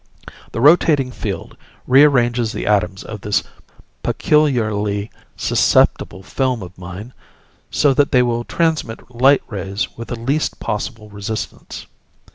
[0.51, 1.55] The rotating field
[1.85, 3.43] rearranges the atoms of this
[4.01, 7.13] peculiarly susceptible film of mine
[7.69, 11.85] so that they will transmit light rays with the least possible resistance.